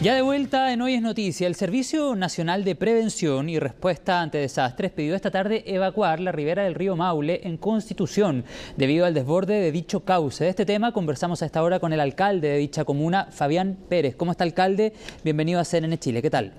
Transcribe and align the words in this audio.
Ya 0.00 0.14
de 0.14 0.22
vuelta 0.22 0.72
en 0.72 0.80
Hoy 0.80 0.94
es 0.94 1.02
Noticia, 1.02 1.48
el 1.48 1.56
Servicio 1.56 2.14
Nacional 2.14 2.62
de 2.62 2.76
Prevención 2.76 3.48
y 3.48 3.58
Respuesta 3.58 4.20
ante 4.20 4.38
Desastres 4.38 4.92
pidió 4.92 5.16
esta 5.16 5.32
tarde 5.32 5.64
evacuar 5.66 6.20
la 6.20 6.30
ribera 6.30 6.62
del 6.62 6.76
río 6.76 6.94
Maule 6.94 7.40
en 7.42 7.56
Constitución 7.56 8.44
debido 8.76 9.06
al 9.06 9.14
desborde 9.14 9.54
de 9.54 9.72
dicho 9.72 10.04
cauce. 10.04 10.44
De 10.44 10.50
este 10.50 10.64
tema 10.64 10.92
conversamos 10.92 11.42
a 11.42 11.46
esta 11.46 11.64
hora 11.64 11.80
con 11.80 11.92
el 11.92 11.98
alcalde 11.98 12.46
de 12.46 12.58
dicha 12.58 12.84
comuna, 12.84 13.26
Fabián 13.32 13.76
Pérez. 13.88 14.14
¿Cómo 14.14 14.30
está, 14.30 14.44
alcalde? 14.44 14.92
Bienvenido 15.24 15.58
a 15.58 15.64
CNN 15.64 15.98
Chile. 15.98 16.22
¿Qué 16.22 16.30
tal? 16.30 16.52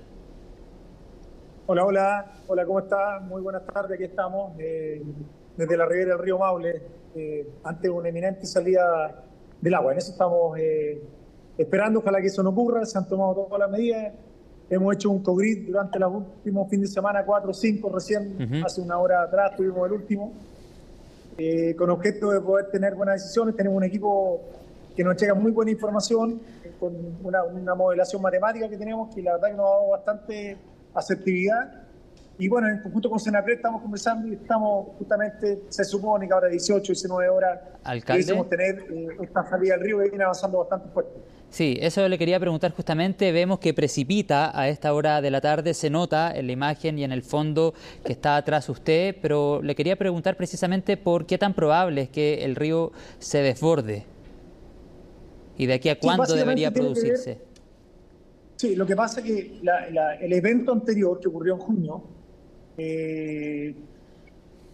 Hola, 1.67 1.85
hola. 1.85 2.31
Hola, 2.45 2.65
¿cómo 2.65 2.79
está? 2.79 3.21
Muy 3.21 3.41
buenas 3.41 3.65
tardes. 3.65 3.93
Aquí 3.93 4.03
estamos 4.03 4.51
eh, 4.59 5.01
desde 5.55 5.77
la 5.77 5.85
ribera 5.85 6.09
del 6.09 6.19
río 6.19 6.39
Maule 6.39 6.81
eh, 7.15 7.47
ante 7.63 7.89
una 7.89 8.09
eminente 8.09 8.45
salida 8.45 9.23
del 9.61 9.73
agua. 9.75 9.93
En 9.93 9.99
eso 9.99 10.11
estamos... 10.11 10.60
Eh, 10.60 11.01
esperando, 11.59 11.99
ojalá 11.99 12.21
que 12.21 12.27
eso 12.27 12.41
no 12.41 12.51
ocurra, 12.51 12.86
se 12.86 12.97
han 12.97 13.07
tomado 13.07 13.33
todas 13.33 13.59
las 13.59 13.69
medidas. 13.69 14.13
Hemos 14.69 14.95
hecho 14.95 15.09
un 15.09 15.21
COGRID 15.21 15.67
durante 15.67 16.00
los 16.00 16.13
últimos 16.13 16.69
fines 16.69 16.89
de 16.89 16.93
semana, 16.93 17.25
cuatro 17.25 17.51
o 17.51 17.54
cinco, 17.54 17.89
recién 17.89 18.63
hace 18.63 18.79
una 18.81 18.97
hora 18.97 19.23
atrás 19.23 19.55
tuvimos 19.57 19.86
el 19.87 19.93
último, 19.93 20.31
eh, 21.37 21.75
con 21.75 21.89
objeto 21.89 22.31
de 22.31 22.39
poder 22.39 22.69
tener 22.69 22.95
buenas 22.95 23.21
decisiones. 23.21 23.55
Tenemos 23.55 23.75
un 23.75 23.83
equipo 23.83 24.41
que 24.95 25.03
nos 25.03 25.17
llega 25.17 25.33
muy 25.33 25.51
buena 25.51 25.71
información, 25.71 26.39
con 26.79 26.93
una, 27.23 27.43
una 27.43 27.75
modelación 27.75 28.21
matemática 28.21 28.69
que 28.69 28.78
tenemos, 28.78 29.14
que 29.14 29.21
la 29.21 29.33
verdad 29.33 29.50
que 29.50 29.57
nos 29.57 29.65
ha 29.65 29.69
dado 29.69 29.89
bastante 29.89 30.57
asertividad 30.93 31.89
y 32.39 32.47
bueno, 32.47 32.69
en 32.69 32.80
conjunto 32.80 33.09
con 33.09 33.19
Senapred 33.19 33.55
estamos 33.55 33.81
conversando 33.81 34.30
y 34.30 34.36
estamos 34.36 34.95
justamente, 34.97 35.64
se 35.67 35.83
supone 35.83 36.25
que 36.25 36.33
ahora 36.33 36.47
18, 36.47 36.94
19 36.94 37.28
horas, 37.28 37.59
queremos 38.05 38.47
tener 38.47 38.86
eh, 38.89 39.08
esta 39.22 39.44
salida 39.44 39.73
del 39.75 39.83
río 39.83 39.97
que 40.00 40.08
viene 40.08 40.23
avanzando 40.23 40.59
bastante 40.59 40.88
fuerte. 40.88 41.19
Sí, 41.49 41.77
eso 41.81 42.08
le 42.08 42.17
quería 42.17 42.39
preguntar 42.39 42.72
justamente. 42.72 43.31
Vemos 43.31 43.59
que 43.59 43.73
precipita 43.73 44.58
a 44.58 44.69
esta 44.69 44.94
hora 44.94 45.22
de 45.22 45.31
la 45.31 45.42
tarde, 45.42 45.73
se 45.73 45.89
nota 45.89 46.31
en 46.36 46.45
la 46.45 46.53
imagen 46.53 47.00
y 47.00 47.03
en 47.03 47.11
el 47.11 47.23
fondo 47.23 47.73
que 48.06 48.14
está 48.14 48.38
atrás 48.38 48.69
usted, 48.69 49.16
pero 49.22 49.61
le 49.64 49.73
quería 49.75 49.95
preguntar 49.95 50.38
precisamente 50.38 50.95
por 50.95 51.25
qué 51.25 51.38
tan 51.38 51.53
probable 51.53 52.02
es 52.02 52.09
que 52.09 52.45
el 52.45 52.56
río 52.56 52.91
se 53.17 53.39
desborde 53.39 54.06
y 55.59 55.66
de 55.66 55.73
aquí 55.73 55.89
a 55.89 56.00
cuándo 56.00 56.33
debería 56.33 56.72
producirse. 56.72 57.38
sí, 58.56 58.75
lo 58.75 58.86
que 58.86 58.95
pasa 58.95 59.19
es 59.19 59.25
que 59.25 59.59
el 60.22 60.34
evento 60.34 60.72
anterior 60.72 61.19
que 61.19 61.28
ocurrió 61.28 61.56
en 61.56 61.59
junio, 61.59 62.03
eh, 62.78 63.75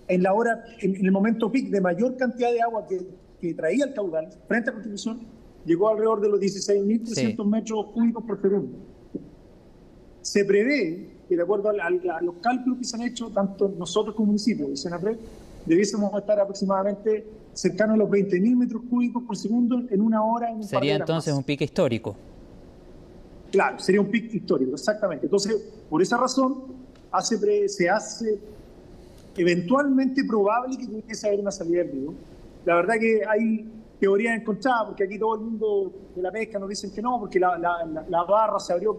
en 0.07 0.23
la 0.23 0.33
hora, 0.33 0.63
en, 0.79 1.03
el 1.03 1.11
momento 1.11 1.51
pic 1.51 1.69
de 1.69 1.81
mayor 1.81 2.15
cantidad 2.15 2.51
de 2.51 2.61
agua 2.61 2.85
que, 2.87 3.53
traía 3.55 3.85
el 3.85 3.93
caudal 3.93 4.29
frente 4.47 4.71
a 4.71 4.73
Constitución, 4.73 5.21
llegó 5.66 5.89
alrededor 5.89 6.21
de 6.21 6.30
los 6.30 6.39
16.300 6.39 7.45
metros 7.45 7.88
cúbicos 7.94 8.23
por 8.23 8.41
segundo. 8.41 8.77
Se 10.22 10.45
prevé 10.45 11.09
que 11.27 11.35
de 11.35 11.41
acuerdo 11.41 11.69
a, 11.69 12.22
los 12.22 12.35
cálculos 12.41 12.80
que 12.80 12.85
se 12.85 12.95
han 12.95 13.03
hecho, 13.03 13.30
tanto 13.30 13.73
nosotros 13.77 14.16
como 14.16 14.27
municipio 14.27 14.72
y 14.72 14.77
Senapred, 14.77 15.17
debiésemos 15.66 16.13
estar 16.17 16.39
aproximadamente 16.39 17.25
cercanos 17.53 17.95
a 17.95 17.97
los 17.97 18.09
20.000 18.09 18.55
metros 18.55 18.83
cúbicos 18.89 19.23
por 19.23 19.35
segundo 19.35 19.83
en 19.89 20.02
una 20.02 20.23
hora. 20.23 20.52
En 20.52 20.63
sería 20.63 20.95
entonces 20.95 21.33
un 21.33 21.44
pico 21.44 21.63
histórico. 21.63 22.16
Claro, 23.52 23.79
sería 23.79 24.02
un 24.02 24.07
pico 24.07 24.35
histórico, 24.35 24.73
exactamente. 24.73 25.25
Entonces, 25.25 25.55
por 25.89 26.02
esa 26.02 26.17
razón, 26.17 26.63
se 27.67 27.89
hace 27.89 28.39
eventualmente 29.38 30.23
probable 30.23 30.77
que 30.77 30.88
pudiese 30.88 31.27
haber 31.27 31.39
una 31.39 31.52
salida 31.52 31.83
del 31.83 31.91
río. 31.91 32.13
La 32.66 32.75
verdad 32.75 32.95
que 33.00 33.22
hay 33.27 33.66
teorías 33.99 34.39
encontradas, 34.39 34.88
porque 34.88 35.03
aquí 35.05 35.17
todo 35.17 35.35
el 35.35 35.41
mundo 35.41 35.93
de 36.15 36.21
la 36.21 36.31
pesca 36.31 36.59
nos 36.59 36.69
dicen 36.69 36.91
que 36.93 37.01
no, 37.01 37.19
porque 37.19 37.39
la, 37.39 37.57
la, 37.57 38.23
barra 38.23 38.59
se 38.59 38.73
abrió 38.73 38.97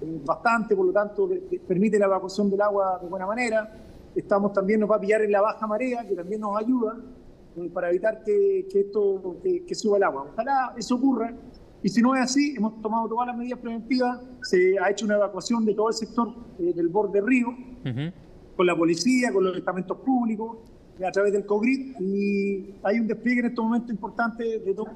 eh, 0.00 0.20
bastante, 0.24 0.74
por 0.74 0.86
lo 0.86 0.92
tanto 0.92 1.28
permite 1.66 1.98
la 1.98 2.06
evacuación 2.06 2.50
del 2.50 2.60
agua 2.60 2.98
de 3.02 3.08
buena 3.08 3.26
manera. 3.26 3.72
Estamos 4.14 4.52
también, 4.52 4.80
nos 4.80 4.90
va 4.90 4.96
a 4.96 5.00
pillar 5.00 5.22
en 5.22 5.32
la 5.32 5.40
baja 5.40 5.66
marea, 5.66 6.06
que 6.06 6.14
también 6.14 6.40
nos 6.40 6.56
ayuda 6.56 6.96
eh, 7.56 7.70
para 7.72 7.90
evitar 7.90 8.22
que, 8.24 8.66
que 8.70 8.80
esto 8.80 9.36
que, 9.42 9.74
suba 9.74 9.98
el 9.98 10.04
agua. 10.04 10.26
Ojalá 10.32 10.74
eso 10.76 10.96
ocurra, 10.96 11.32
y 11.82 11.88
si 11.88 12.02
no 12.02 12.14
es 12.14 12.22
así, 12.22 12.54
hemos 12.56 12.80
tomado 12.82 13.08
todas 13.08 13.28
las 13.28 13.36
medidas 13.36 13.58
preventivas, 13.58 14.20
se 14.42 14.78
ha 14.78 14.90
hecho 14.90 15.04
una 15.04 15.16
evacuación 15.16 15.64
de 15.64 15.74
todo 15.74 15.88
el 15.88 15.94
sector 15.94 16.28
eh, 16.58 16.72
del 16.74 16.88
borde 16.88 17.20
río, 17.20 17.48
con 18.56 18.66
la 18.66 18.76
policía, 18.76 19.32
con 19.32 19.44
los 19.44 19.56
estamentos 19.56 19.96
públicos, 19.98 20.58
a 21.06 21.10
través 21.10 21.32
del 21.32 21.46
COGRID, 21.46 22.00
y 22.00 22.74
hay 22.82 23.00
un 23.00 23.06
despliegue 23.06 23.40
en 23.40 23.46
este 23.46 23.60
momento 23.60 23.92
importante 23.92 24.58
de 24.58 24.74
todo, 24.74 24.90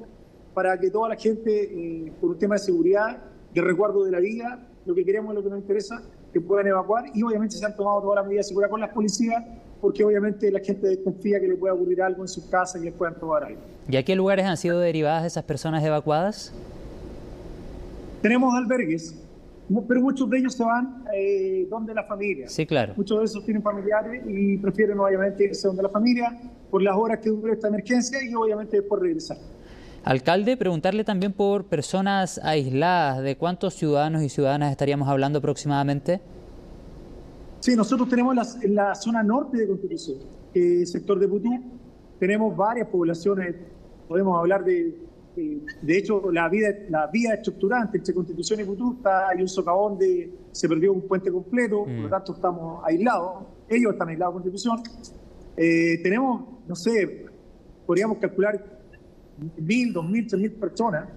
para 0.53 0.79
que 0.79 0.91
toda 0.91 1.09
la 1.09 1.17
gente, 1.17 1.51
eh, 1.51 2.13
por 2.21 2.31
un 2.31 2.39
tema 2.39 2.55
de 2.57 2.61
seguridad, 2.61 3.19
de 3.53 3.61
resguardo 3.61 4.05
de 4.05 4.11
la 4.11 4.21
vida, 4.21 4.67
lo 4.85 4.95
que 4.95 5.05
queremos, 5.05 5.35
lo 5.35 5.43
que 5.43 5.51
nos 5.51 5.59
interesa, 5.61 6.03
que 6.33 6.41
puedan 6.41 6.67
evacuar, 6.67 7.05
y 7.15 7.23
obviamente 7.23 7.57
se 7.57 7.65
han 7.65 7.77
tomado 7.77 8.03
todas 8.03 8.17
las 8.17 8.27
medidas 8.27 8.47
de 8.47 8.49
seguridad 8.49 8.71
con 8.71 8.81
las 8.81 8.91
policías, 8.91 9.45
porque 9.81 10.05
obviamente 10.05 10.51
la 10.51 10.61
gente 10.61 10.89
desconfía 10.89 11.41
que 11.41 11.49
le 11.49 11.57
pueda 11.57 11.75
ocurrir 11.75 12.03
algo 12.03 12.23
en 12.23 12.29
sus 12.29 12.45
casas, 12.45 12.81
que 12.81 12.87
les 12.87 12.95
puedan 12.95 13.15
robar 13.21 13.45
algo. 13.45 13.61
¿Y 13.89 13.97
a 13.97 14.05
qué 14.05 14.15
lugares 14.17 14.47
han 14.47 14.57
sido 14.57 14.79
derivadas 14.79 15.25
esas 15.25 15.45
personas 15.45 15.85
evacuadas? 15.85 16.53
Tenemos 18.23 18.55
albergues, 18.55 19.15
pero 19.89 20.01
muchos 20.01 20.29
de 20.29 20.39
ellos 20.39 20.55
se 20.55 20.65
van 20.65 21.05
eh, 21.15 21.67
donde 21.71 21.95
la 21.95 22.05
familia. 22.05 22.49
Sí, 22.49 22.67
claro. 22.67 22.95
Muchos 22.97 23.19
de 23.19 23.25
esos 23.25 23.45
tienen 23.45 23.63
familiares 23.63 24.23
y 24.27 24.59
prefieren 24.59 24.99
obviamente 24.99 25.45
irse 25.45 25.67
donde 25.67 25.83
la 25.83 25.89
familia 25.89 26.39
por 26.71 26.83
las 26.83 26.97
horas 26.97 27.19
que 27.21 27.31
dure 27.31 27.55
esta 27.55 27.69
emergencia 27.69 28.19
y 28.23 28.35
obviamente 28.35 28.79
después 28.79 29.01
regresar. 29.01 29.39
Alcalde, 30.05 30.59
preguntarle 30.59 31.03
también 31.03 31.33
por 31.33 31.65
personas 31.65 32.39
aisladas, 32.45 33.23
¿de 33.23 33.37
cuántos 33.37 33.73
ciudadanos 33.75 34.23
y 34.23 34.29
ciudadanas 34.29 34.71
estaríamos 34.71 35.09
hablando 35.09 35.39
aproximadamente? 35.39 36.21
Sí, 37.61 37.75
nosotros 37.75 38.11
tenemos 38.11 38.63
en 38.63 38.75
la 38.75 38.95
zona 38.95 39.23
norte 39.23 39.57
de 39.57 39.67
Constitución, 39.67 40.19
eh, 40.53 40.85
sector 40.85 41.19
de 41.19 41.27
Putú, 41.27 41.49
tenemos 42.19 42.55
varias 42.55 42.89
poblaciones, 42.89 43.55
podemos 44.07 44.39
hablar 44.39 44.63
de 44.63 44.95
de 45.37 45.99
hecho, 45.99 46.31
la, 46.31 46.49
vida, 46.49 46.69
la 46.89 47.09
vía 47.09 47.35
estructurante 47.35 47.99
entre 47.99 48.15
Constitución 48.15 48.61
y 48.61 48.65
Putusta 48.65 49.29
hay 49.29 49.41
un 49.41 49.49
socavón 49.49 49.99
de 49.99 50.33
se 50.53 50.69
perdió 50.69 50.93
un 50.93 51.03
puente 51.09 51.31
completo, 51.31 51.85
por 51.85 51.89
lo 51.89 52.07
mm. 52.07 52.11
tanto 52.11 52.35
estamos 52.35 52.83
aislados, 52.85 53.45
ellos 53.69 53.93
están 53.93 54.09
aislados 54.11 54.35
de 54.35 54.41
Constitución. 54.43 54.83
Eh, 55.57 56.01
tenemos, 56.03 56.45
no 56.69 56.77
sé, 56.77 57.27
podríamos 57.87 58.19
calcular 58.19 58.65
mil, 59.57 59.93
dos 59.93 60.09
mil, 60.09 60.27
tres 60.27 60.41
mil 60.41 60.53
personas 60.53 61.09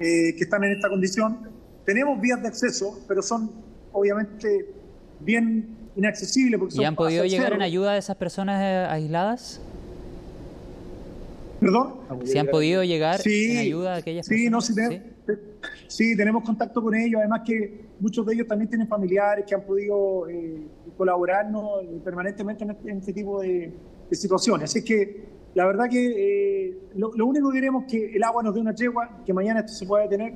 eh, 0.00 0.34
que 0.36 0.44
están 0.44 0.64
en 0.64 0.72
esta 0.72 0.88
condición. 0.88 1.50
Tenemos 1.84 2.20
vías 2.20 2.42
de 2.42 2.48
acceso, 2.48 3.04
pero 3.06 3.22
son 3.22 3.50
obviamente 3.92 4.66
bien 5.20 5.76
inaccesibles. 5.96 6.58
Porque 6.58 6.74
¿Y 6.76 6.84
han 6.84 6.96
podido 6.96 7.24
llegar 7.24 7.52
en 7.52 7.62
ayuda 7.62 7.92
de 7.92 7.98
esas 7.98 8.16
personas 8.16 8.60
eh, 8.62 8.86
aisladas? 8.90 9.60
¿Perdón? 11.60 11.94
¿Se 12.24 12.38
han 12.38 12.46
podido 12.46 12.84
llegar 12.84 13.20
en 13.24 13.58
ayuda 13.58 13.94
a 13.94 13.96
aquellas 13.98 14.26
sí, 14.26 14.48
No, 14.50 14.60
sí, 14.60 14.74
sí, 15.88 16.16
tenemos 16.16 16.44
contacto 16.44 16.82
con 16.82 16.94
ellos. 16.94 17.20
Además 17.20 17.42
que 17.46 17.86
muchos 18.00 18.26
de 18.26 18.34
ellos 18.34 18.46
también 18.46 18.68
tienen 18.68 18.88
familiares 18.88 19.44
que 19.46 19.54
han 19.54 19.62
podido 19.62 20.28
eh, 20.28 20.66
colaborarnos 20.96 21.84
permanentemente 22.04 22.64
este, 22.64 22.90
en 22.90 22.98
este, 22.98 23.12
tipo 23.12 23.40
de, 23.40 23.72
situaciones. 24.10 24.70
Así 24.70 24.84
que 24.84 25.24
la 25.54 25.66
verdad 25.66 25.88
que 25.88 26.68
eh, 26.68 26.78
lo, 26.96 27.26
único 27.26 27.50
que 27.50 27.54
queremos 27.54 27.84
es 27.84 27.92
que 27.92 28.16
el 28.16 28.22
agua 28.22 28.42
nos 28.42 28.54
dé 28.54 28.60
una 28.60 28.74
tregua, 28.74 29.22
que 29.24 29.32
mañana 29.32 29.60
esto 29.60 29.72
se 29.72 29.86
pueda 29.86 30.04
detener. 30.04 30.34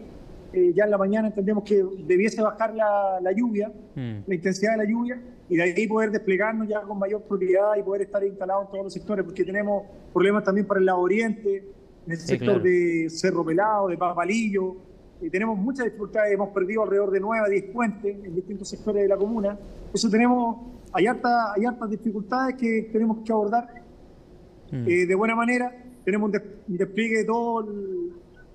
Ya 0.53 0.85
en 0.85 0.91
la 0.91 0.99
mañana 0.99 1.29
entendemos 1.29 1.65
que 1.65 1.85
debiese 2.07 2.41
bajar 2.43 2.75
la, 2.75 3.33
lluvia, 3.33 3.73
mm. 3.95 4.19
la 4.27 4.35
intensidad 4.35 4.73
de 4.73 4.79
la 4.79 4.91
lluvia, 4.91 5.21
y 5.49 5.57
de 5.57 5.63
ahí 5.63 5.87
poder 5.87 6.11
desplegarnos 6.11 6.69
ya 6.69 6.83
con 6.83 6.99
mayor 6.99 7.23
propiedad 7.23 7.77
y 7.79 7.83
poder 7.83 8.03
estar 8.03 8.23
instalados 8.25 8.67
en 8.67 8.71
todos 8.71 8.85
los 8.85 8.93
sectores, 8.93 9.25
porque 9.25 9.45
tenemos 9.45 9.85
problemas 10.13 10.45
también 10.45 10.67
para 10.67 10.81
el 10.81 10.87
lado 10.87 11.01
oriente, 11.01 11.65
en 12.07 12.13
el 12.13 12.19
sector 12.19 12.63
de 12.63 13.09
Cerro 13.11 13.45
Pelado, 13.45 13.89
de 13.89 13.99
Papalillo, 13.99 14.77
y 15.21 15.31
tenemos 15.31 15.59
muchas 15.59 15.85
dificultades, 15.85 16.33
hemos 16.33 16.51
perdido 16.51 16.83
alrededor 16.83 17.11
de 17.11 17.21
9 17.21 17.45
a 17.45 17.49
10 17.49 17.65
puentes 17.73 18.25
en 18.25 18.35
distintos 18.35 18.69
sectores 18.69 19.03
de 19.03 19.09
la 19.09 19.17
comuna, 19.17 19.59
eso 19.93 20.09
tenemos, 20.09 20.57
hay, 20.93 21.07
harta, 21.07 21.53
hay 21.55 21.65
hartas 21.65 21.91
dificultades 21.91 22.57
que 22.57 22.89
tenemos 22.93 23.19
que 23.25 23.33
abordar 23.33 23.83
mm. 24.71 24.89
eh, 24.89 25.07
de 25.07 25.15
buena 25.15 25.35
manera, 25.35 25.75
tenemos 26.05 26.31
un, 26.31 26.77
despliegue 26.79 27.19
de 27.19 27.25
todo 27.25 27.69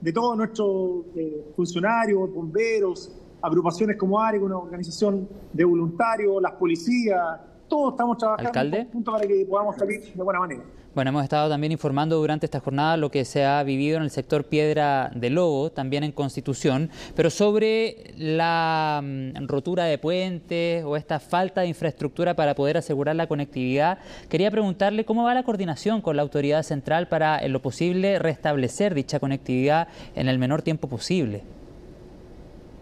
de 0.03 0.11
todos 0.11 0.35
nuestros 0.35 1.05
eh, 1.15 1.53
funcionarios, 1.55 2.29
bomberos, 2.33 3.09
agrupaciones 3.41 3.95
como 3.95 4.19
ARE, 4.19 4.37
una 4.37 4.57
organización 4.57 5.29
de 5.53 5.63
voluntarios, 5.63 6.41
las 6.41 6.51
policías, 6.55 7.39
todos 7.73 7.93
estamos 7.93 8.17
trabajando 8.19 8.77
juntos 8.91 9.13
para 9.15 9.27
que 9.27 9.45
podamos 9.49 9.75
salir 9.75 10.13
de 10.13 10.23
buena 10.23 10.39
manera. 10.39 10.63
Bueno, 10.93 11.09
hemos 11.09 11.23
estado 11.23 11.49
también 11.49 11.71
informando 11.71 12.17
durante 12.17 12.45
esta 12.45 12.59
jornada 12.59 12.97
lo 12.97 13.09
que 13.09 13.25
se 13.25 13.43
ha 13.45 13.63
vivido 13.63 13.97
en 13.97 14.03
el 14.03 14.11
sector 14.11 14.43
Piedra 14.43 15.09
de 15.15 15.31
Lobo, 15.31 15.71
también 15.71 16.03
en 16.03 16.11
Constitución, 16.11 16.91
pero 17.15 17.31
sobre 17.31 18.13
la 18.15 19.01
mm, 19.03 19.47
rotura 19.47 19.85
de 19.85 19.97
puentes 19.97 20.83
o 20.83 20.95
esta 20.95 21.19
falta 21.19 21.61
de 21.61 21.67
infraestructura 21.67 22.35
para 22.35 22.53
poder 22.53 22.77
asegurar 22.77 23.15
la 23.15 23.25
conectividad, 23.25 23.97
quería 24.29 24.51
preguntarle 24.51 25.03
cómo 25.03 25.23
va 25.23 25.33
la 25.33 25.41
coordinación 25.41 26.01
con 26.01 26.15
la 26.15 26.21
autoridad 26.21 26.61
central 26.61 27.07
para, 27.07 27.39
en 27.39 27.53
lo 27.53 27.61
posible, 27.63 28.19
restablecer 28.19 28.93
dicha 28.93 29.19
conectividad 29.19 29.87
en 30.13 30.27
el 30.27 30.37
menor 30.37 30.61
tiempo 30.61 30.87
posible. 30.87 31.41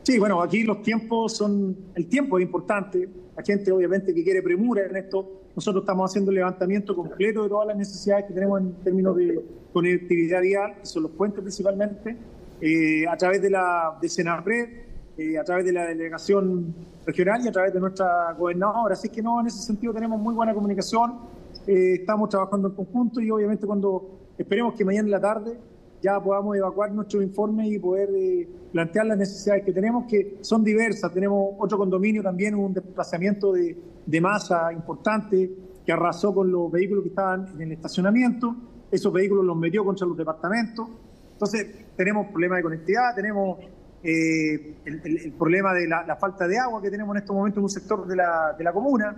Sí, 0.04 0.18
bueno, 0.18 0.42
aquí 0.42 0.64
los 0.64 0.82
tiempos 0.82 1.38
son, 1.38 1.76
el 1.94 2.08
tiempo 2.08 2.40
es 2.40 2.46
importante, 2.46 3.08
la 3.36 3.44
gente 3.44 3.72
obviamente 3.72 4.14
que 4.14 4.24
quiere 4.24 4.42
premura 4.42 4.84
en 4.84 4.96
esto, 4.96 5.42
nosotros 5.56 5.84
estamos 5.84 6.10
haciendo 6.10 6.32
el 6.32 6.38
levantamiento 6.38 6.96
completo 6.96 7.44
de 7.44 7.50
todas 7.50 7.68
las 7.68 7.78
necesidades 7.78 8.26
que 8.26 8.34
tenemos 8.34 8.62
en 8.62 8.74
términos 8.84 9.16
de 9.16 9.46
conectividad 9.72 10.42
vial, 10.42 10.78
que 10.80 10.86
son 10.88 11.04
los 11.04 11.12
puentes 11.12 11.42
principalmente, 11.42 12.18
eh, 12.62 13.08
a 13.08 13.16
través 13.16 13.44
de 13.44 13.52
la 13.52 13.98
de 14.02 14.10
Senapred, 14.10 14.70
eh, 15.18 15.38
a 15.38 15.44
través 15.44 15.66
de 15.66 15.74
la 15.74 15.86
delegación 15.86 16.74
regional 17.06 17.46
y 17.46 17.50
a 17.50 17.52
través 17.52 17.72
de 17.74 17.80
nuestra 17.80 18.34
gobernadora. 18.34 18.94
Así 18.94 19.10
que 19.10 19.22
no, 19.22 19.40
en 19.40 19.48
ese 19.48 19.62
sentido 19.62 19.94
tenemos 19.94 20.20
muy 20.20 20.34
buena 20.34 20.54
comunicación, 20.54 21.20
eh, 21.68 21.98
estamos 22.00 22.30
trabajando 22.30 22.70
en 22.70 22.74
conjunto 22.74 23.22
y 23.22 23.30
obviamente 23.30 23.68
cuando 23.68 24.20
esperemos 24.36 24.74
que 24.74 24.84
mañana 24.84 25.06
en 25.08 25.12
la 25.12 25.22
tarde 25.22 25.60
ya 26.02 26.20
podamos 26.20 26.58
evacuar 26.58 26.92
nuestro 26.92 27.22
informe 27.22 27.68
y 27.68 27.80
poder 27.80 28.10
eh, 28.16 28.48
plantear 28.72 29.06
las 29.06 29.18
necesidades 29.18 29.64
que 29.64 29.72
tenemos, 29.72 30.06
que 30.10 30.38
son 30.42 30.64
diversas. 30.64 31.14
Tenemos 31.14 31.56
otro 31.60 31.78
condominio 31.78 32.24
también, 32.24 32.56
un 32.56 32.74
desplazamiento 32.74 33.54
de, 33.54 33.78
de 34.06 34.22
masa 34.22 34.74
importante 34.74 35.52
que 35.86 35.92
arrasó 35.92 36.34
con 36.34 36.52
los 36.52 36.72
vehículos 36.72 37.04
que 37.04 37.10
estaban 37.10 37.48
en 37.56 37.62
el 37.62 37.72
estacionamiento. 37.74 38.56
Esos 38.92 39.14
vehículos 39.14 39.46
los 39.46 39.58
metió 39.58 39.86
contra 39.86 40.08
los 40.08 40.18
departamentos. 40.18 40.88
Entonces, 41.34 41.68
tenemos 41.96 42.28
problemas 42.28 42.58
de 42.58 42.64
conectividad, 42.64 43.16
tenemos 43.16 43.60
eh, 44.04 44.76
el, 44.86 45.34
problema 45.38 45.74
de 45.74 45.88
la, 45.88 46.04
la, 46.06 46.16
falta 46.16 46.48
de 46.48 46.58
agua 46.58 46.82
que 46.82 46.90
tenemos 46.90 47.16
en 47.16 47.22
estos 47.22 47.36
momentos 47.36 47.58
en 47.58 47.64
un 47.64 47.70
sector 47.70 48.08
de 48.08 48.16
la, 48.16 48.56
de 48.58 48.64
la 48.64 48.74
comuna. 48.74 49.16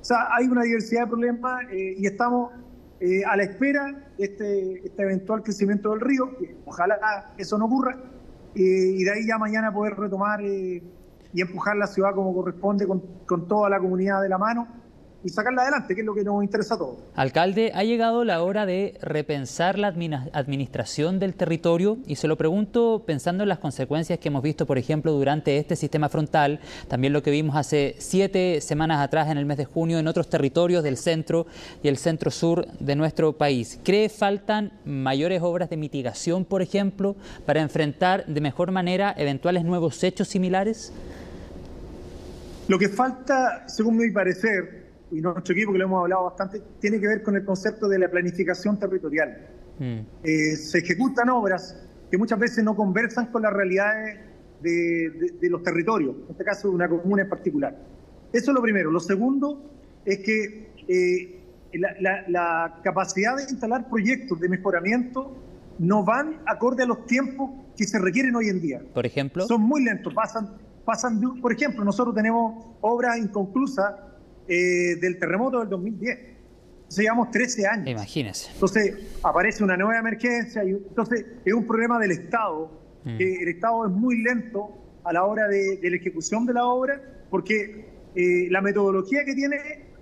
O 0.00 0.04
sea, 0.04 0.28
hay 0.30 0.46
una 0.46 0.62
diversidad 0.62 1.02
de 1.02 1.06
problemas 1.08 1.64
eh, 1.70 1.94
y 1.98 2.06
estamos 2.06 2.52
eh, 3.00 3.22
a 3.24 3.36
la 3.36 3.44
espera 3.44 4.12
de 4.18 4.24
este, 4.24 4.86
este, 4.86 5.02
eventual 5.02 5.42
crecimiento 5.42 5.90
del 5.90 6.00
río, 6.00 6.30
ojalá 6.66 7.32
eso 7.38 7.56
no 7.56 7.64
ocurra, 7.64 7.96
eh, 8.54 8.60
y 8.60 9.02
de 9.04 9.10
ahí 9.10 9.26
ya 9.26 9.38
mañana 9.38 9.72
poder 9.72 9.94
retomar 9.94 10.42
eh, 10.42 10.82
y 11.32 11.40
empujar 11.40 11.76
la 11.76 11.86
ciudad 11.86 12.14
como 12.14 12.34
corresponde 12.34 12.86
con, 12.86 13.00
con 13.26 13.48
toda 13.48 13.70
la 13.70 13.78
comunidad 13.78 14.20
de 14.20 14.28
la 14.28 14.36
mano 14.36 14.79
y 15.22 15.28
sacarla 15.28 15.62
adelante, 15.62 15.94
que 15.94 16.00
es 16.00 16.06
lo 16.06 16.14
que 16.14 16.24
nos 16.24 16.42
interesa 16.42 16.74
a 16.74 16.78
todos. 16.78 16.98
Alcalde, 17.14 17.72
ha 17.74 17.84
llegado 17.84 18.24
la 18.24 18.42
hora 18.42 18.66
de 18.66 18.98
repensar 19.02 19.78
la 19.78 19.88
administración 19.88 21.18
del 21.18 21.34
territorio 21.34 21.98
y 22.06 22.16
se 22.16 22.28
lo 22.28 22.36
pregunto 22.36 23.02
pensando 23.06 23.42
en 23.42 23.48
las 23.48 23.58
consecuencias 23.58 24.18
que 24.18 24.28
hemos 24.28 24.42
visto, 24.42 24.66
por 24.66 24.78
ejemplo, 24.78 25.12
durante 25.12 25.58
este 25.58 25.76
sistema 25.76 26.08
frontal, 26.08 26.60
también 26.88 27.12
lo 27.12 27.22
que 27.22 27.30
vimos 27.30 27.56
hace 27.56 27.96
siete 27.98 28.60
semanas 28.60 29.00
atrás 29.00 29.28
en 29.30 29.38
el 29.38 29.46
mes 29.46 29.58
de 29.58 29.64
junio 29.64 29.98
en 29.98 30.08
otros 30.08 30.28
territorios 30.28 30.82
del 30.82 30.96
centro 30.96 31.46
y 31.82 31.88
el 31.88 31.98
centro 31.98 32.30
sur 32.30 32.66
de 32.78 32.96
nuestro 32.96 33.32
país. 33.34 33.78
¿Cree 33.84 34.08
faltan 34.08 34.72
mayores 34.84 35.42
obras 35.42 35.70
de 35.70 35.76
mitigación, 35.76 36.44
por 36.44 36.62
ejemplo, 36.62 37.16
para 37.44 37.60
enfrentar 37.60 38.24
de 38.26 38.40
mejor 38.40 38.70
manera 38.70 39.14
eventuales 39.16 39.64
nuevos 39.64 40.02
hechos 40.02 40.28
similares? 40.28 40.92
Lo 42.68 42.78
que 42.78 42.88
falta, 42.88 43.68
según 43.68 43.96
mi 43.96 44.10
parecer, 44.10 44.79
y 45.10 45.20
nuestro 45.20 45.52
equipo, 45.54 45.72
que 45.72 45.78
lo 45.78 45.84
hemos 45.84 46.02
hablado 46.02 46.24
bastante, 46.24 46.62
tiene 46.80 47.00
que 47.00 47.08
ver 47.08 47.22
con 47.22 47.36
el 47.36 47.44
concepto 47.44 47.88
de 47.88 47.98
la 47.98 48.08
planificación 48.10 48.78
territorial. 48.78 49.48
Mm. 49.78 49.98
Eh, 50.22 50.56
se 50.56 50.78
ejecutan 50.78 51.28
obras 51.30 51.76
que 52.10 52.18
muchas 52.18 52.38
veces 52.38 52.64
no 52.64 52.76
conversan 52.76 53.26
con 53.26 53.42
las 53.42 53.52
realidades 53.52 54.18
de, 54.60 54.70
de, 54.70 55.34
de, 55.40 55.50
los 55.50 55.62
territorios, 55.62 56.16
en 56.24 56.30
este 56.30 56.44
caso 56.44 56.68
de 56.68 56.74
una 56.74 56.88
comuna 56.88 57.22
en 57.22 57.28
particular. 57.28 57.76
Eso 58.32 58.50
es 58.50 58.54
lo 58.54 58.62
primero. 58.62 58.90
Lo 58.90 59.00
segundo 59.00 59.70
es 60.04 60.18
que 60.18 60.72
eh, 60.86 61.40
la, 61.72 61.94
la, 62.00 62.28
la, 62.28 62.80
capacidad 62.82 63.36
de 63.36 63.44
instalar 63.44 63.88
proyectos 63.88 64.38
de 64.40 64.48
mejoramiento 64.48 65.36
no 65.78 66.04
van 66.04 66.40
acorde 66.46 66.82
a 66.82 66.86
los 66.86 67.06
tiempos 67.06 67.50
que 67.76 67.84
se 67.84 67.98
requieren 67.98 68.36
hoy 68.36 68.48
en 68.48 68.60
día. 68.60 68.82
Por 68.92 69.06
ejemplo. 69.06 69.46
Son 69.46 69.62
muy 69.62 69.82
lentos. 69.82 70.12
Pasan, 70.12 70.50
pasan 70.84 71.20
por 71.40 71.52
ejemplo, 71.52 71.84
nosotros 71.84 72.14
tenemos 72.14 72.66
obras 72.80 73.16
inconclusas 73.18 73.94
eh, 74.50 74.96
del 75.00 75.18
terremoto 75.18 75.60
del 75.60 75.68
2010. 75.68 76.18
Entonces 76.18 77.04
llevamos 77.04 77.30
13 77.30 77.66
años. 77.66 77.88
Imagínese. 77.88 78.50
Entonces 78.52 78.96
aparece 79.22 79.62
una 79.62 79.76
nueva 79.76 79.98
emergencia 79.98 80.64
y 80.64 80.70
entonces 80.70 81.24
es 81.44 81.54
un 81.54 81.66
problema 81.66 82.00
del 82.00 82.10
Estado, 82.10 82.68
mm. 83.04 83.16
que 83.16 83.34
el 83.42 83.48
Estado 83.48 83.86
es 83.86 83.92
muy 83.92 84.22
lento 84.22 84.76
a 85.04 85.12
la 85.12 85.24
hora 85.24 85.46
de, 85.46 85.76
de 85.76 85.90
la 85.90 85.96
ejecución 85.96 86.46
de 86.46 86.54
la 86.54 86.64
obra 86.66 87.00
porque 87.30 87.86
eh, 88.16 88.48
la 88.50 88.60
metodología 88.60 89.24
que 89.24 89.34
tiene 89.34 89.56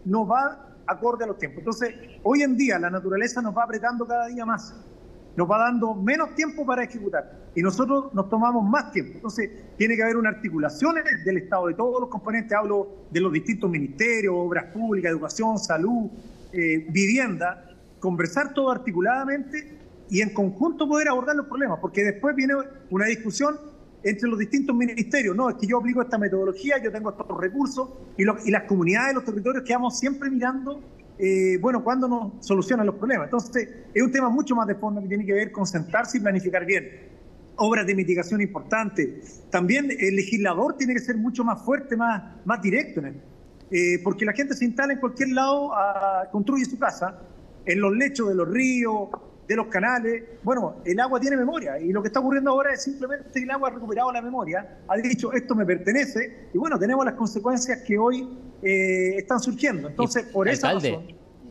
no 0.07 0.27
va 0.27 0.77
acorde 0.87 1.25
a 1.25 1.27
los 1.27 1.39
tiempos. 1.39 1.59
Entonces, 1.59 1.95
hoy 2.23 2.43
en 2.43 2.57
día 2.57 2.79
la 2.79 2.89
naturaleza 2.89 3.43
nos 3.43 3.55
va 3.55 3.65
apretando 3.65 4.07
cada 4.07 4.29
día 4.29 4.47
más 4.47 4.75
nos 5.39 5.49
va 5.49 5.59
dando 5.59 5.95
menos 5.95 6.35
tiempo 6.35 6.67
para 6.67 6.83
ejecutar 6.83 7.51
y 7.55 7.63
nosotros 7.63 8.13
nos 8.13 8.29
tomamos 8.29 8.69
más 8.69 8.91
tiempo. 8.91 9.13
Entonces, 9.15 9.49
tiene 9.77 9.95
que 9.95 10.03
haber 10.03 10.17
una 10.17 10.31
articulación 10.31 10.97
del 11.25 11.37
Estado, 11.37 11.69
de 11.69 11.75
todos 11.75 12.01
los 12.01 12.11
componentes, 12.11 12.59
hablo 12.59 13.07
de 13.09 13.21
los 13.21 13.33
distintos 13.33 13.71
ministerios, 13.71 14.35
obras 14.37 14.65
públicas, 14.73 15.13
educación, 15.13 15.57
salud, 15.57 16.11
eh, 16.53 16.89
vivienda, 16.91 17.71
conversar 18.01 18.53
todo 18.53 18.73
articuladamente 18.73 19.79
y 20.11 20.23
en 20.23 20.35
conjunto 20.35 20.89
poder 20.89 21.09
abordar 21.09 21.37
los 21.37 21.47
problemas, 21.47 21.79
porque 21.81 22.03
después 22.03 22.35
viene 22.35 22.55
una 22.91 23.05
discusión 23.05 23.61
entre 24.03 24.29
los 24.29 24.41
distintos 24.41 24.75
ministerios. 24.75 25.37
No, 25.37 25.51
es 25.51 25.55
que 25.55 25.69
yo 25.69 25.79
aplico 25.79 26.03
esta 26.03 26.19
metodología, 26.19 26.83
yo 26.83 26.91
tengo 26.91 27.11
estos 27.11 27.39
recursos 27.39 27.91
y, 28.17 28.23
y 28.23 28.51
las 28.51 28.65
comunidades, 28.65 29.15
los 29.15 29.25
territorios 29.25 29.63
quedamos 29.65 29.97
siempre 30.01 30.31
mirando 30.31 30.81
eh, 31.19 31.59
bueno, 31.61 31.83
¿cuándo 31.83 32.07
nos 32.07 32.47
solucionan 32.47 32.87
los 32.87 32.95
problemas? 32.95 33.27
Entonces, 33.27 33.69
es 33.93 34.03
un 34.03 34.13
tema 34.13 34.29
mucho 34.29 34.55
más 34.55 34.67
de 34.67 34.77
fondo 34.77 35.03
que 35.03 35.09
tiene 35.09 35.27
que 35.27 35.33
ver 35.33 35.51
con 35.51 35.67
sentarse 35.67 36.19
y 36.19 36.21
planificar 36.21 36.65
bien. 36.65 36.89
Obras 37.57 37.87
de 37.87 37.95
mitigación 37.95 38.41
importantes. 38.41 39.43
También 39.51 39.91
el 39.99 40.15
legislador 40.15 40.77
tiene 40.77 40.95
que 40.95 41.01
ser 41.01 41.17
mucho 41.17 41.43
más 41.43 41.61
fuerte, 41.65 41.97
más, 41.97 42.23
más 42.45 42.63
directo 42.63 43.01
en 43.01 43.07
él. 43.07 43.23
Eh, 43.71 44.01
porque 44.03 44.25
la 44.25 44.33
gente 44.33 44.55
se 44.55 44.65
instala 44.65 44.93
en 44.93 45.01
cualquier 45.01 45.31
lado, 45.31 45.75
a, 45.75 46.29
construye 46.31 46.65
su 46.65 46.79
casa, 46.79 47.19
en 47.67 47.81
los 47.81 47.95
lechos 47.95 48.29
de 48.29 48.35
los 48.35 48.49
ríos, 48.49 49.09
de 49.49 49.57
los 49.57 49.67
canales. 49.69 50.23
Bueno, 50.43 50.77
el 50.85 51.01
agua 51.01 51.19
tiene 51.19 51.37
memoria 51.37 51.81
y 51.81 51.91
lo 51.91 52.03
que 52.03 52.09
está 52.09 52.21
ocurriendo 52.21 52.51
ahora 52.51 52.75
es 52.75 52.83
simplemente 52.83 53.31
que 53.33 53.41
el 53.41 53.51
agua 53.51 53.71
ha 53.71 53.73
recuperado 53.73 54.13
la 54.13 54.21
memoria, 54.21 54.79
ha 54.87 54.97
dicho 54.99 55.33
esto 55.33 55.55
me 55.55 55.65
pertenece 55.65 56.51
y 56.53 56.59
bueno, 56.59 56.79
tenemos 56.79 57.05
las 57.05 57.15
consecuencias 57.15 57.83
que 57.83 57.99
hoy 57.99 58.29
eh, 58.63 59.17
están 59.17 59.41
surgiendo. 59.41 59.89
Entonces, 59.89 60.25
por 60.25 60.49
esa 60.49 60.75
razón, 60.75 61.07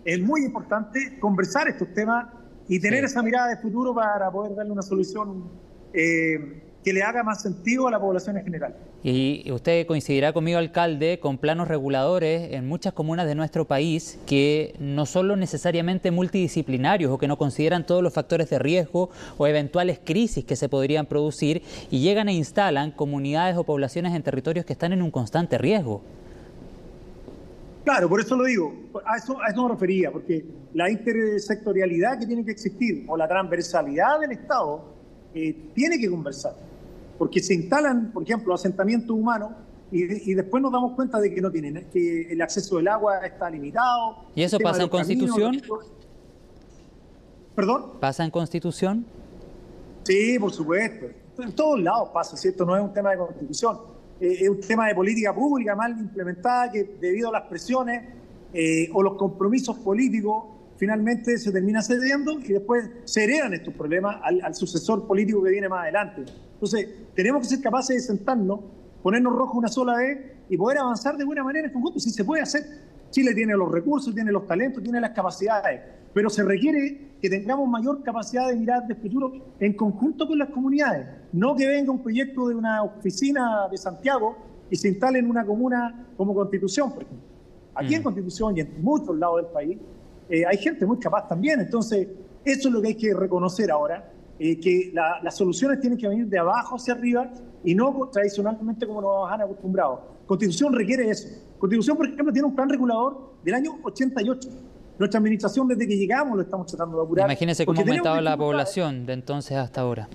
es 0.06 0.20
muy 0.22 0.46
importante 0.46 1.20
conversar 1.20 1.68
estos 1.68 1.92
temas 1.94 2.28
y 2.68 2.80
tener 2.80 3.00
sí. 3.00 3.06
esa 3.06 3.24
mirada 3.24 3.50
de 3.50 3.58
futuro 3.58 3.96
para 3.96 4.30
poder 4.30 4.56
darle 4.56 4.72
una 4.72 4.84
solución 4.84 5.50
eh, 5.92 6.67
que 6.84 6.94
le 6.94 7.04
haga 7.04 7.24
más 7.24 7.42
sentido 7.42 7.88
a 7.88 7.92
la 7.92 8.00
población 8.00 8.38
en 8.38 8.46
general. 8.46 8.76
Y 9.04 9.52
usted 9.52 9.86
coincidirá 9.86 10.34
conmigo, 10.34 10.57
alcalde, 10.57 11.19
con 11.19 11.38
planos 11.38 11.68
reguladores 11.68 12.54
en 12.54 12.68
muchas 12.68 12.94
comunas 12.94 13.26
de 13.26 13.36
nuestro 13.36 13.66
país 13.66 14.19
que 14.26 14.76
no 14.80 15.06
son 15.06 15.40
necesariamente 15.40 16.12
multidisciplinarios 16.12 17.12
o 17.12 17.18
que 17.18 17.28
no 17.28 17.38
consideran 17.38 17.86
todos 17.86 18.02
los 18.02 18.14
factores 18.14 18.50
de 18.50 18.60
riesgo 18.60 19.10
o 19.38 19.48
eventuales 19.48 20.00
crisis 20.04 20.46
que 20.46 20.56
se 20.56 20.69
podrían 20.69 21.06
producir 21.06 21.62
y 21.92 22.00
llegan 22.00 22.30
e 22.30 22.34
instalan 22.34 22.92
comunidades 22.92 23.57
o 23.57 23.64
poblaciones 23.64 24.16
en 24.16 24.24
territorios 24.24 24.66
que 24.66 24.74
están 24.74 24.94
en 24.94 25.02
un 25.02 25.12
constante 25.12 25.57
riesgo. 25.57 26.02
Claro, 27.88 28.10
por 28.10 28.19
eso 28.19 28.36
lo 28.36 28.44
digo, 28.44 28.74
a 29.06 29.16
eso, 29.16 29.42
a 29.42 29.50
eso 29.50 29.64
me 29.64 29.69
refería, 29.69 30.12
porque 30.12 30.46
la 30.74 30.90
intersectorialidad 30.90 32.19
que 32.19 32.26
tiene 32.26 32.44
que 32.44 32.52
existir 32.52 33.06
o 33.07 33.16
la 33.16 33.30
transversalidad 33.30 34.19
del 34.19 34.34
Estado 34.34 34.94
eh, 35.34 35.56
tiene 35.74 35.98
que 35.98 36.10
conversar, 36.10 36.54
porque 37.18 37.42
se 37.42 37.54
instalan, 37.54 38.12
por 38.12 38.24
ejemplo, 38.24 38.54
asentamientos 38.54 39.12
humanos 39.12 39.52
y, 39.92 40.31
y, 40.31 40.33
después 40.33 40.62
nos 40.62 40.71
damos 40.71 40.94
cuenta 40.94 41.19
de 41.19 41.33
que 41.33 41.42
no 41.42 41.50
tienen, 41.50 41.88
que 41.92 42.31
el 42.31 42.42
acceso 42.42 42.78
del 42.78 42.90
agua 42.90 43.26
está 43.26 43.50
limitado. 43.50 44.26
¿Y 44.36 44.44
eso 44.44 44.59
pasa 44.59 44.83
en 44.83 44.90
Constitución? 44.90 45.62
¿Perdón? 47.56 47.92
¿Pasa 48.00 48.26
en 48.26 48.31
Constitución? 48.31 49.06
Sí, 50.04 50.38
por 50.40 50.52
supuesto. 50.52 51.07
En 51.40 51.54
todos 51.54 51.80
lados 51.80 52.09
pasa, 52.14 52.36
¿cierto? 52.36 52.66
No 52.66 52.76
es 52.76 52.83
un 52.83 52.94
tema 52.94 53.12
de 53.12 53.18
Constitución 53.18 53.78
eh, 54.19 54.38
es 54.42 54.50
un 54.50 54.59
tema 54.59 54.88
de 54.88 54.95
política 54.95 55.33
pública 55.33 55.76
mal 55.76 55.92
implementada 55.92 56.71
que 56.71 56.83
debido 57.00 57.30
a 57.30 57.33
las 57.33 57.44
presiones 57.44 58.04
eh, 58.54 58.90
o 58.94 59.04
los 59.04 59.14
compromisos 59.14 59.78
políticos 59.78 60.45
finalmente 60.78 61.38
se 61.38 61.52
termina 61.52 61.81
cediendo 61.81 62.40
y 62.40 62.54
después 62.54 62.90
se 63.04 63.24
heredan 63.24 63.54
estos 63.54 63.74
problemas 63.74 64.18
al, 64.24 64.42
al, 64.42 64.56
sucesor 64.56 65.07
político 65.07 65.44
que 65.44 65.52
viene 65.52 65.68
más 65.68 65.84
adelante. 65.84 66.24
Entonces, 66.54 66.88
tenemos 67.16 67.42
que 67.42 67.50
ser 67.50 67.62
capaces 67.62 67.96
de 67.96 68.02
sentarnos, 68.02 68.60
ponernos 69.04 69.36
rojo 69.36 69.57
una 69.57 69.68
sola 69.68 69.98
vez 69.98 70.19
y 70.50 70.57
poder 70.57 70.78
avanzar 70.78 71.18
de 71.18 71.26
buena 71.26 71.44
manera 71.44 71.68
en 71.68 71.74
conjunto. 71.74 72.00
Si 72.00 72.10
se 72.12 72.24
puede 72.24 72.42
hacer, 72.42 72.64
Chile 73.10 73.34
tiene 73.34 73.54
los 73.56 73.72
recursos, 73.72 74.14
tiene 74.14 74.31
los 74.31 74.48
talentos, 74.48 74.84
tiene 74.84 75.00
las 75.02 75.12
capacidades, 75.12 75.81
pero 76.14 76.30
se 76.30 76.44
requiere 76.44 77.16
que 77.22 77.30
tengamos 77.30 77.68
mayor 77.68 78.04
capacidad 78.04 78.48
de 78.48 78.56
mirar 78.56 78.86
de 78.88 78.96
futuro 78.96 79.31
en 79.60 79.74
conjunto 79.74 80.28
con 80.28 80.38
las 80.38 80.50
comunidades. 80.50 81.07
No 81.31 81.56
que 81.56 81.68
venga 81.68 81.92
un 81.92 82.04
proyecto 82.04 82.48
de 82.48 82.56
una 82.56 82.84
oficina 82.84 83.68
de 83.69 83.78
Santiago 83.78 84.38
y 84.69 84.76
se 84.76 84.90
instale 84.90 85.19
en 85.19 85.30
una 85.30 85.46
comuna 85.46 86.07
como 86.18 86.36
Constitución, 86.36 86.92
por 86.94 87.04
ejemplo. 87.04 87.26
Aquí 87.76 87.94
mm. 87.94 87.98
en 87.98 88.04
Constitución 88.04 88.57
y 88.57 88.62
en 88.62 88.84
muchos 88.84 89.18
lados 89.18 89.38
del 89.38 89.52
país 89.52 89.78
eh, 90.30 90.46
hay 90.46 90.57
gente 90.57 90.86
muy 90.86 91.00
capaz 91.00 91.28
también. 91.28 91.60
Entonces, 91.60 92.07
eso 92.44 92.68
es 92.68 92.74
lo 92.74 92.81
que 92.81 92.90
hay 92.90 92.96
que 92.96 93.14
reconocer 93.14 93.72
ahora. 93.72 94.12
eh, 94.40 94.60
que 94.60 94.92
las 94.94 95.36
soluciones 95.36 95.80
tienen 95.80 95.98
que 95.98 96.07
venir 96.07 96.28
de 96.28 96.38
abajo 96.38 96.76
hacia 96.76 96.94
arriba 96.94 97.28
y 97.64 97.74
no 97.74 98.07
tradicionalmente 98.12 98.86
como 98.86 99.02
nos 99.02 99.31
han 99.31 99.42
acostumbrado. 99.42 100.18
Constitución 100.28 100.74
requiere 100.74 101.10
eso. 101.10 101.28
Constitución, 101.57 101.98
por 101.98 102.06
ejemplo, 102.06 102.31
tiene 102.31 102.48
un 102.48 102.56
plan 102.56 102.69
regulador 102.69 103.34
del 103.44 103.56
año 103.56 103.72
88. 103.84 104.50
Nuestra 105.00 105.19
administración, 105.19 105.68
desde 105.68 105.88
que 105.88 105.98
llegamos, 105.98 106.36
lo 106.36 106.44
estamos 106.44 106.68
tratando 106.68 106.98
de 106.98 107.04
apurar. 107.04 107.26
Imagínense 107.28 107.66
cómo 107.66 107.80
ha 107.80 107.84
aumentado 107.84 108.22
la 108.22 108.38
población 108.38 109.06
de 109.06 109.14
entonces 109.14 109.57
hasta 109.57 109.81
ahora. 109.81 110.07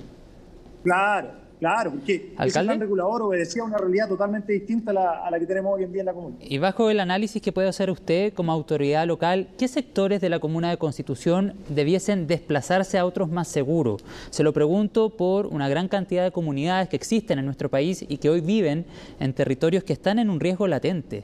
Claro, 0.84 1.30
Claro, 1.62 1.92
porque 1.92 2.34
ese 2.40 2.60
plan 2.60 2.80
regulador 2.80 3.22
obedecía 3.22 3.62
a 3.62 3.66
una 3.66 3.78
realidad 3.78 4.08
totalmente 4.08 4.52
distinta 4.52 4.90
a 4.90 5.30
la, 5.30 5.38
que 5.38 5.46
tenemos 5.46 5.72
hoy 5.72 5.84
en 5.84 5.92
día 5.92 6.00
en 6.00 6.06
la 6.06 6.12
comuna. 6.12 6.34
Y 6.40 6.58
bajo 6.58 6.90
el 6.90 6.98
análisis 6.98 7.40
que 7.40 7.52
puede 7.52 7.68
hacer 7.68 7.88
usted 7.88 8.32
como 8.32 8.50
autoridad 8.50 9.06
local, 9.06 9.48
¿qué 9.56 9.68
sectores 9.68 10.20
de 10.20 10.28
la 10.28 10.40
comuna 10.40 10.70
de 10.70 10.76
Constitución 10.78 11.54
debiesen 11.68 12.26
desplazarse 12.26 12.98
a 12.98 13.06
otros 13.06 13.30
más 13.30 13.46
seguros? 13.46 14.04
Se 14.30 14.42
lo 14.42 14.52
pregunto 14.52 15.10
por 15.10 15.46
una 15.46 15.68
gran 15.68 15.86
cantidad 15.86 16.24
de 16.24 16.32
comunidades 16.32 16.88
que 16.88 16.96
existen 16.96 17.38
en 17.38 17.44
nuestro 17.44 17.68
país 17.68 18.04
y 18.08 18.16
que 18.16 18.28
hoy 18.28 18.40
viven 18.40 18.84
en 19.20 19.32
territorios 19.32 19.84
que 19.84 19.92
están 19.92 20.18
en 20.18 20.30
un 20.30 20.40
riesgo 20.40 20.66
latente. 20.66 21.22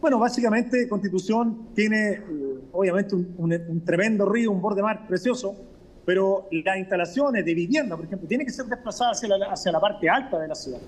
Bueno, 0.00 0.20
básicamente 0.20 0.88
Constitución 0.88 1.66
tiene 1.74 2.10
eh, 2.12 2.22
obviamente 2.70 3.16
un, 3.16 3.34
un 3.38 3.84
tremendo 3.84 4.24
río, 4.24 4.52
un 4.52 4.62
borde 4.62 4.82
mar 4.82 5.04
precioso, 5.08 5.56
pero 6.04 6.48
las 6.50 6.78
instalaciones 6.78 7.44
de 7.44 7.54
vivienda, 7.54 7.96
por 7.96 8.04
ejemplo, 8.06 8.26
tienen 8.26 8.46
que 8.46 8.52
ser 8.52 8.66
desplazadas 8.66 9.18
hacia 9.18 9.36
la, 9.36 9.46
hacia 9.46 9.72
la 9.72 9.80
parte 9.80 10.08
alta 10.08 10.38
de 10.38 10.48
la 10.48 10.54
ciudad. 10.54 10.80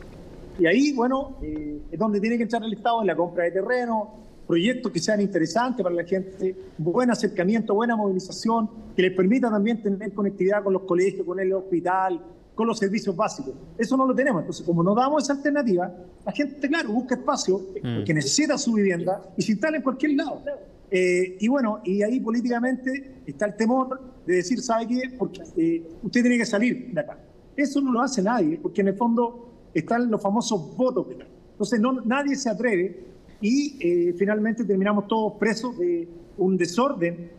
Y 0.58 0.66
ahí, 0.66 0.92
bueno, 0.92 1.36
eh, 1.42 1.80
es 1.90 1.98
donde 1.98 2.20
tiene 2.20 2.36
que 2.36 2.44
entrar 2.44 2.62
el 2.62 2.72
Estado 2.72 3.00
en 3.00 3.06
la 3.08 3.16
compra 3.16 3.44
de 3.44 3.50
terreno, 3.52 4.24
proyectos 4.46 4.92
que 4.92 5.00
sean 5.00 5.20
interesantes 5.20 5.82
para 5.82 5.94
la 5.94 6.04
gente, 6.04 6.56
buen 6.78 7.10
acercamiento, 7.10 7.74
buena 7.74 7.96
movilización, 7.96 8.68
que 8.94 9.02
les 9.02 9.12
permita 9.12 9.50
también 9.50 9.82
tener 9.82 10.12
conectividad 10.12 10.62
con 10.62 10.72
los 10.72 10.82
colegios, 10.82 11.26
con 11.26 11.40
el 11.40 11.52
hospital, 11.52 12.20
con 12.54 12.66
los 12.66 12.78
servicios 12.78 13.16
básicos. 13.16 13.54
Eso 13.76 13.96
no 13.96 14.06
lo 14.06 14.14
tenemos. 14.14 14.42
Entonces, 14.42 14.64
como 14.64 14.82
no 14.82 14.94
damos 14.94 15.24
esa 15.24 15.32
alternativa, 15.32 15.92
la 16.24 16.32
gente, 16.32 16.68
claro, 16.68 16.90
busca 16.90 17.14
espacio, 17.16 17.60
mm. 17.82 18.04
que 18.04 18.14
necesita 18.14 18.56
su 18.58 18.74
vivienda 18.74 19.22
y 19.36 19.42
se 19.42 19.52
instala 19.52 19.78
en 19.78 19.82
cualquier 19.82 20.12
lado. 20.12 20.42
Eh, 20.90 21.38
y 21.40 21.48
bueno, 21.48 21.80
y 21.82 22.02
ahí 22.02 22.20
políticamente 22.20 23.22
está 23.26 23.46
el 23.46 23.56
temor 23.56 24.13
de 24.26 24.36
decir, 24.36 24.60
¿sabe 24.60 24.86
qué? 24.86 25.02
Porque 25.18 25.42
eh, 25.56 25.86
usted 26.02 26.22
tiene 26.22 26.38
que 26.38 26.46
salir 26.46 26.92
de 26.92 27.00
acá. 27.00 27.18
Eso 27.56 27.80
no 27.80 27.92
lo 27.92 28.00
hace 28.00 28.22
nadie, 28.22 28.58
porque 28.60 28.80
en 28.80 28.88
el 28.88 28.94
fondo 28.94 29.52
están 29.72 30.10
los 30.10 30.20
famosos 30.20 30.76
votos. 30.76 31.06
Entonces 31.52 31.80
no, 31.80 32.00
nadie 32.00 32.34
se 32.36 32.50
atreve 32.50 33.04
y 33.40 33.76
eh, 33.80 34.14
finalmente 34.16 34.64
terminamos 34.64 35.06
todos 35.06 35.34
presos 35.34 35.78
de 35.78 36.08
un 36.38 36.56
desorden 36.56 37.30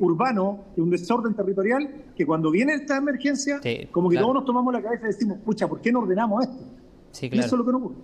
urbano, 0.00 0.64
de 0.74 0.80
un 0.80 0.88
desorden 0.88 1.34
territorial, 1.34 2.06
que 2.16 2.24
cuando 2.24 2.50
viene 2.50 2.72
esta 2.74 2.96
emergencia, 2.96 3.60
como 3.90 4.08
que 4.08 4.16
todos 4.16 4.34
nos 4.34 4.44
tomamos 4.46 4.72
la 4.72 4.80
cabeza 4.80 5.04
y 5.04 5.08
decimos, 5.08 5.38
pucha, 5.44 5.68
¿por 5.68 5.80
qué 5.80 5.92
no 5.92 6.00
ordenamos 6.00 6.44
esto? 6.44 6.64
Sí, 7.10 7.28
claro. 7.28 7.42
Y 7.42 7.46
eso 7.46 7.56
es 7.56 7.58
lo 7.58 7.66
que 7.66 7.72
no 7.72 7.78
ocurre. 7.78 7.96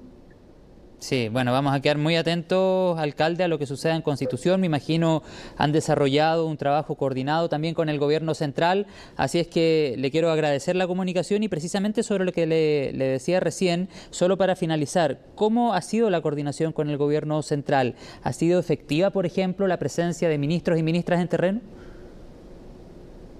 Sí, 1.00 1.28
bueno, 1.28 1.52
vamos 1.52 1.72
a 1.72 1.80
quedar 1.80 1.96
muy 1.96 2.16
atentos, 2.16 2.98
alcalde, 2.98 3.44
a 3.44 3.48
lo 3.48 3.56
que 3.56 3.66
suceda 3.66 3.94
en 3.94 4.02
Constitución. 4.02 4.60
Me 4.60 4.66
imagino 4.66 5.22
han 5.56 5.70
desarrollado 5.70 6.44
un 6.46 6.56
trabajo 6.56 6.96
coordinado 6.96 7.48
también 7.48 7.74
con 7.74 7.88
el 7.88 8.00
gobierno 8.00 8.34
central, 8.34 8.86
así 9.16 9.38
es 9.38 9.46
que 9.46 9.94
le 9.96 10.10
quiero 10.10 10.30
agradecer 10.30 10.74
la 10.74 10.88
comunicación 10.88 11.44
y 11.44 11.48
precisamente 11.48 12.02
sobre 12.02 12.24
lo 12.24 12.32
que 12.32 12.46
le, 12.46 12.92
decía 12.92 13.38
recién, 13.38 13.88
solo 14.10 14.36
para 14.36 14.56
finalizar, 14.56 15.20
¿cómo 15.36 15.72
ha 15.72 15.82
sido 15.82 16.10
la 16.10 16.20
coordinación 16.20 16.72
con 16.72 16.90
el 16.90 16.96
gobierno 16.96 17.42
central? 17.42 17.94
¿Ha 18.24 18.32
sido 18.32 18.58
efectiva, 18.58 19.10
por 19.10 19.24
ejemplo, 19.24 19.68
la 19.68 19.78
presencia 19.78 20.28
de 20.28 20.36
ministros 20.36 20.80
y 20.80 20.82
ministras 20.82 21.20
en 21.20 21.28
terreno? 21.28 21.60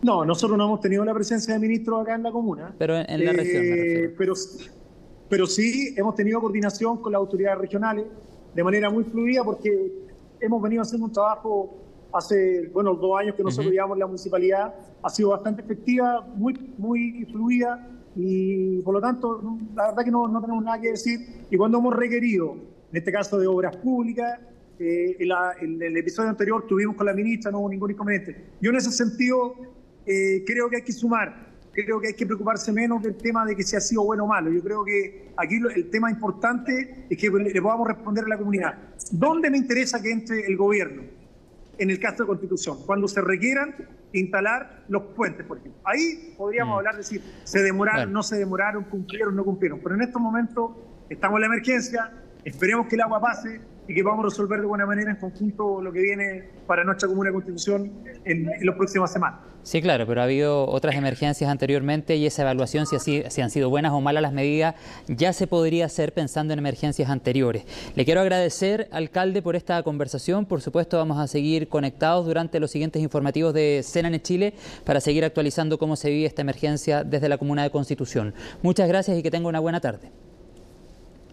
No, 0.01 0.25
nosotros 0.25 0.57
no 0.57 0.67
hemos 0.67 0.81
tenido 0.81 1.05
la 1.05 1.13
presencia 1.13 1.55
de 1.55 1.61
ministros 1.61 2.03
acá 2.03 2.15
en 2.15 2.23
la 2.23 2.31
comuna. 2.31 2.73
Pero 2.79 2.97
en, 2.97 3.25
la 3.25 3.33
región. 3.33 3.65
Eh, 3.65 4.15
pero 4.17 4.35
pero 5.29 5.47
sí 5.47 5.95
hemos 5.97 6.15
tenido 6.15 6.41
coordinación 6.41 6.99
con 6.99 7.13
las 7.13 7.21
autoridades 7.21 7.59
regionales 7.59 8.07
de 8.55 8.65
manera 8.65 8.91
muy 8.91 9.05
fluida 9.05 9.45
porque 9.45 9.93
hemos 10.41 10.63
venido 10.63 10.83
haciendo 10.83 11.07
un 11.07 11.13
trabajo 11.13 11.75
hace, 12.13 12.69
bueno, 12.73 12.95
dos 12.95 13.19
años 13.19 13.35
que 13.35 13.43
nosotros 13.43 13.73
llevamos 13.73 13.99
la 13.99 14.07
municipalidad, 14.07 14.75
ha 15.03 15.11
sido 15.11 15.31
bastante 15.31 15.63
efectiva, 15.63 16.27
muy, 16.35 16.55
muy 16.79 17.25
fluida 17.31 17.87
y 18.17 18.81
por 18.83 18.95
lo 18.95 19.01
tanto, 19.01 19.41
la 19.75 19.89
verdad 19.89 20.05
que 20.05 20.11
no, 20.11 20.27
no 20.27 20.41
tenemos 20.41 20.65
nada 20.65 20.81
que 20.81 20.91
decir. 20.91 21.21
Y 21.51 21.57
cuando 21.57 21.79
hemos 21.79 21.95
requerido, 21.95 22.57
en 22.91 22.97
este 22.97 23.13
caso 23.13 23.39
de 23.39 23.47
obras 23.47 23.77
públicas, 23.77 24.41
eh, 24.79 25.17
en, 25.61 25.83
el 25.83 25.97
episodio 25.97 26.31
anterior 26.31 26.67
tuvimos 26.67 26.97
con 26.97 27.07
la 27.07 27.13
ministra, 27.13 27.51
no 27.51 27.61
hubo 27.61 27.69
ningún 27.69 27.91
inconveniente. 27.91 28.53
Yo 28.61 28.71
en 28.71 28.77
ese 28.77 28.91
sentido 28.91 29.55
eh, 30.07 30.43
creo 30.47 30.69
que 30.69 30.77
hay 30.77 30.83
que 30.83 30.93
sumar 30.93 31.48
creo 31.85 32.01
que 32.01 32.09
hay 32.09 32.15
que 32.15 32.27
preocuparse 32.27 32.73
menos 32.73 33.03
del 33.03 33.17
tema 33.17 33.45
de 33.45 33.55
que 33.55 33.63
si 33.63 33.77
ha 33.77 33.81
sido 33.81 34.05
bueno 34.05 34.25
o 34.25 34.27
malo. 34.27 34.51
Yo 34.51 34.63
creo 34.63 34.85
que 34.85 35.33
aquí 35.37 35.61
el 35.75 35.91
tema 35.91 36.11
importante 36.11 37.07
es 37.09 37.19
que 37.19 37.31
le 37.31 37.63
podamos 37.63 37.89
responder 37.89 38.25
a 38.25 38.29
la 38.29 38.39
comunidad. 38.39 38.79
¿Dónde 39.11 39.51
me 39.51 39.59
interesa 39.59 40.03
que 40.03 40.11
entre 40.11 40.47
el 40.47 40.57
gobierno? 40.57 41.03
En 41.79 41.91
el 41.91 42.01
caso 42.01 42.25
de 42.25 42.27
Constitución, 42.27 42.79
cuando 42.85 43.07
se 43.07 43.21
requieran 43.21 43.75
instalar 44.13 44.85
los 44.89 45.03
puentes, 45.15 45.47
por 45.47 45.59
ejemplo. 45.59 45.81
Ahí 45.85 46.35
podríamos 46.37 46.75
mm. 46.75 46.79
hablar 46.79 46.97
de 46.97 47.03
si 47.03 47.21
se 47.45 47.63
demoraron, 47.63 48.13
no 48.13 48.23
se 48.23 48.37
demoraron, 48.37 48.85
cumplieron, 48.85 49.37
no 49.37 49.45
cumplieron. 49.45 49.81
Pero 49.83 49.95
en 49.95 50.03
estos 50.03 50.21
momentos 50.21 50.73
estamos 51.09 51.37
en 51.37 51.41
la 51.43 51.47
emergencia, 51.47 52.13
esperemos 52.45 52.87
que 52.89 52.97
el 52.97 53.03
agua 53.03 53.21
pase, 53.21 53.61
y 53.89 53.95
que 53.95 54.03
vamos 54.03 54.21
a 54.21 54.29
resolver 54.29 54.61
de 54.61 54.67
buena 54.67 54.87
manera 54.87 55.11
en 55.11 55.17
conjunto 55.17 55.83
lo 55.83 55.91
que 55.93 56.01
viene 56.01 56.45
para 56.67 56.85
nuestra 56.85 57.09
comuna 57.09 57.33
constitución 57.33 57.91
en, 58.25 58.49
en 58.49 58.67
las 58.67 58.77
próximas 58.77 59.13
semanas. 59.13 59.41
Sí, 59.63 59.83
claro, 59.83 60.07
pero 60.07 60.21
ha 60.21 60.25
habido 60.25 60.67
otras 60.67 60.95
emergencias 60.95 61.51
anteriormente 61.51 62.17
y 62.17 62.27
esa 62.27 62.43
evaluación, 62.43 62.87
si, 62.87 62.97
así, 62.97 63.23
si 63.29 63.43
han 63.43 63.51
sido 63.51 63.69
buenas 63.69 63.93
o 63.93 64.01
malas 64.01 64.23
las 64.23 64.33
medidas, 64.33 64.75
ya 65.09 65.33
se 65.33 65.47
podría 65.47 65.87
hacer 65.87 66.15
pensando 66.15 66.53
en 66.53 66.59
emergencias 66.59 67.11
anteriores. 67.11 67.65
Le 67.95 68.05
quiero 68.05 68.21
agradecer, 68.21 68.89
alcalde, 68.93 69.43
por 69.43 69.57
esta 69.57 69.83
conversación. 69.83 70.47
Por 70.47 70.63
supuesto, 70.63 70.97
vamos 70.97 71.19
a 71.19 71.27
seguir 71.27 71.69
conectados 71.69 72.25
durante 72.25 72.61
los 72.61 72.71
siguientes 72.71 73.03
informativos 73.03 73.53
de 73.53 73.83
Senane 73.83 74.23
Chile 74.23 74.55
para 74.85 75.01
seguir 75.01 75.25
actualizando 75.25 75.79
cómo 75.79 75.97
se 75.97 76.11
vive 76.11 76.27
esta 76.27 76.43
emergencia 76.43 77.05
desde 77.05 77.29
la 77.29 77.37
comuna 77.37 77.63
de 77.63 77.71
Constitución. 77.71 78.35
Muchas 78.63 78.89
gracias 78.89 79.19
y 79.19 79.23
que 79.23 79.31
tenga 79.31 79.49
una 79.49 79.61
buena 79.61 79.81
tarde. 79.81 80.11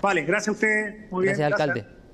Vale, 0.02 0.24
gracias 0.24 0.50
a 0.50 0.52
usted. 0.52 1.10
Muy 1.10 1.24
bien. 1.24 1.38
Gracias, 1.38 1.52
alcalde. 1.52 2.05